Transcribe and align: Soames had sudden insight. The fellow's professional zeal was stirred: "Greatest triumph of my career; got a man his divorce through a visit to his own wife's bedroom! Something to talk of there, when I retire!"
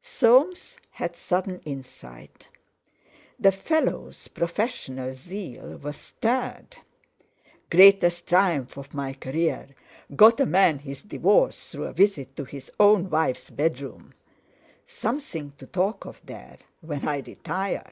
Soames 0.00 0.78
had 0.88 1.16
sudden 1.16 1.60
insight. 1.66 2.48
The 3.38 3.52
fellow's 3.52 4.26
professional 4.26 5.12
zeal 5.12 5.76
was 5.82 5.98
stirred: 5.98 6.78
"Greatest 7.70 8.26
triumph 8.26 8.78
of 8.78 8.94
my 8.94 9.12
career; 9.12 9.68
got 10.16 10.40
a 10.40 10.46
man 10.46 10.78
his 10.78 11.02
divorce 11.02 11.70
through 11.70 11.84
a 11.84 11.92
visit 11.92 12.34
to 12.36 12.44
his 12.44 12.72
own 12.80 13.10
wife's 13.10 13.50
bedroom! 13.50 14.14
Something 14.86 15.52
to 15.58 15.66
talk 15.66 16.06
of 16.06 16.22
there, 16.24 16.56
when 16.80 17.06
I 17.06 17.18
retire!" 17.18 17.84